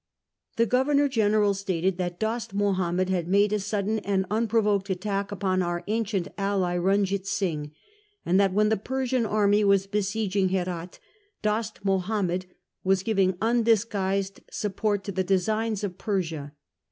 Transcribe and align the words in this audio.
Tie 0.57 0.65
Governor 0.65 1.07
General 1.07 1.53
stated 1.53 1.97
that 1.99 2.19
Dost 2.19 2.55
Mahomed 2.55 3.09
had 3.09 3.27
made 3.27 3.53
a 3.53 3.59
sudden 3.59 3.99
and 3.99 4.27
unpro 4.29 4.63
voked 4.63 4.89
attack 4.89 5.31
upon 5.31 5.61
our 5.61 5.83
ancient 5.85 6.27
ally, 6.39 6.75
Runjeet 6.75 7.27
Singh, 7.27 7.71
and 8.25 8.39
that 8.39 8.51
when 8.51 8.69
the 8.69 8.77
Persian 8.77 9.27
army 9.27 9.63
was 9.63 9.85
besieging 9.85 10.49
Herat 10.49 10.97
Dost 11.43 11.85
Mahomed 11.85 12.47
was 12.83 13.03
giving 13.03 13.37
undisguised 13.43 14.39
support 14.49 15.03
to 15.03 15.11
the 15.11 15.23
designs 15.23 15.83
of 15.83 15.99
Persia. 15.99 16.53